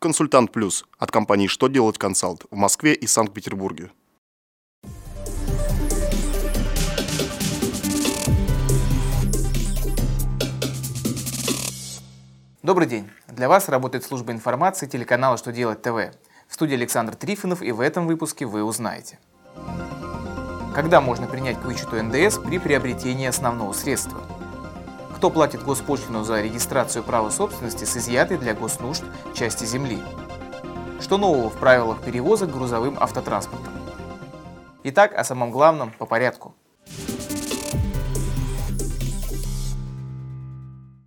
[0.00, 3.90] Консультант Плюс от компании «Что делать консалт» в Москве и Санкт-Петербурге.
[12.62, 13.10] Добрый день.
[13.26, 16.14] Для вас работает служба информации телеканала «Что делать ТВ».
[16.46, 19.18] В студии Александр Трифонов и в этом выпуске вы узнаете.
[20.76, 24.37] Когда можно принять к вычету НДС при приобретении основного средства?
[25.18, 29.02] Кто платит госпошлину за регистрацию права собственности с изъятой для госнужд
[29.34, 29.98] части земли?
[31.00, 33.72] Что нового в правилах перевозок грузовым автотранспортом?
[34.84, 36.54] Итак, о самом главном по порядку.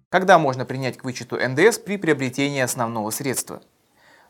[0.10, 3.62] Когда можно принять к вычету НДС при приобретении основного средства?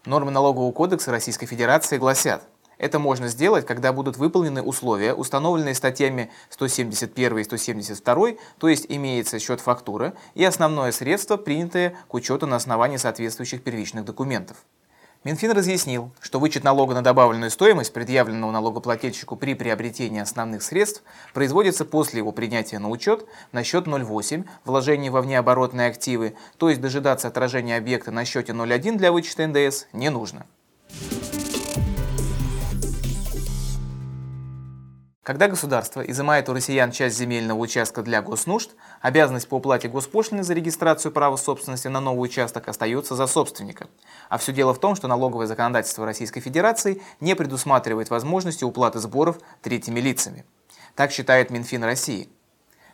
[0.05, 2.43] Нормы налогового кодекса Российской Федерации гласят,
[2.81, 9.37] это можно сделать, когда будут выполнены условия, установленные статьями 171 и 172, то есть имеется
[9.37, 14.57] счет фактура и основное средство, принятое к учету на основании соответствующих первичных документов.
[15.23, 21.03] Минфин разъяснил, что вычет налога на добавленную стоимость, предъявленного налогоплательщику при приобретении основных средств,
[21.35, 26.81] производится после его принятия на учет на счет 0,8 вложений во внеоборотные активы, то есть
[26.81, 30.47] дожидаться отражения объекта на счете 0,1 для вычета НДС не нужно.
[35.23, 40.55] Когда государство изымает у россиян часть земельного участка для госнужд, обязанность по уплате госпошлины за
[40.55, 43.87] регистрацию права собственности на новый участок остается за собственника.
[44.29, 49.37] А все дело в том, что налоговое законодательство Российской Федерации не предусматривает возможности уплаты сборов
[49.61, 50.43] третьими лицами.
[50.95, 52.27] Так считает Минфин России.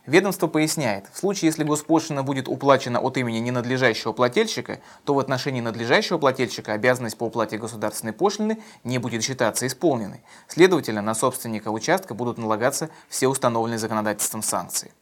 [0.07, 5.59] Ведомство поясняет, в случае, если госпошлина будет уплачена от имени ненадлежащего плательщика, то в отношении
[5.59, 10.21] надлежащего плательщика обязанность по уплате государственной пошлины не будет считаться исполненной.
[10.47, 14.93] Следовательно, на собственника участка будут налагаться все установленные законодательством санкции.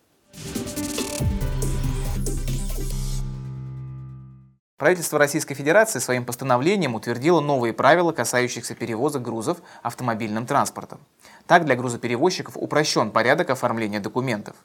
[4.78, 11.00] Правительство Российской Федерации своим постановлением утвердило новые правила, касающихся перевозок грузов автомобильным транспортом.
[11.46, 14.56] Так, для грузоперевозчиков упрощен порядок оформления документов.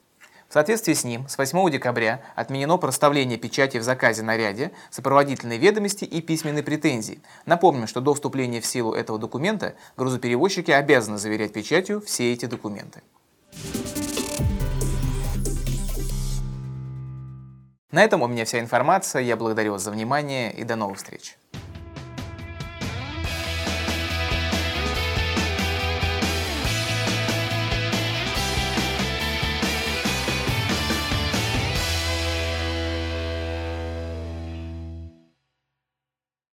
[0.51, 5.59] В соответствии с ним с 8 декабря отменено проставление печати в заказе на ряде, сопроводительной
[5.59, 7.21] ведомости и письменной претензии.
[7.47, 13.01] Напомним, что до вступления в силу этого документа грузоперевозчики обязаны заверять печатью все эти документы.
[17.93, 19.23] На этом у меня вся информация.
[19.23, 21.39] Я благодарю вас за внимание и до новых встреч.